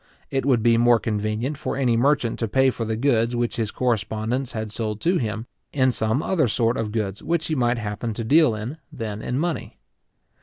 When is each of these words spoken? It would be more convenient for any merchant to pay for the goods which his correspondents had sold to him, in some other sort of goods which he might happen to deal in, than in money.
It 0.31 0.47
would 0.47 0.63
be 0.63 0.77
more 0.77 0.97
convenient 0.99 1.59
for 1.59 1.77
any 1.77 1.95
merchant 1.95 2.39
to 2.39 2.47
pay 2.47 2.71
for 2.71 2.85
the 2.85 2.95
goods 2.95 3.35
which 3.35 3.57
his 3.57 3.69
correspondents 3.69 4.53
had 4.53 4.71
sold 4.71 4.99
to 5.01 5.19
him, 5.19 5.45
in 5.73 5.91
some 5.91 6.23
other 6.23 6.47
sort 6.47 6.75
of 6.75 6.91
goods 6.91 7.21
which 7.21 7.45
he 7.45 7.53
might 7.53 7.77
happen 7.77 8.15
to 8.15 8.23
deal 8.23 8.55
in, 8.55 8.79
than 8.91 9.21
in 9.21 9.37
money. 9.37 9.77